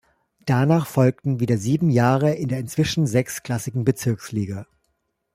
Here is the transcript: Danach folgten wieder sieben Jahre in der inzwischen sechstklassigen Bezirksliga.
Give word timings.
Danach 0.47 0.87
folgten 0.87 1.39
wieder 1.39 1.59
sieben 1.59 1.91
Jahre 1.91 2.33
in 2.33 2.47
der 2.47 2.57
inzwischen 2.57 3.05
sechstklassigen 3.05 3.85
Bezirksliga. 3.85 4.65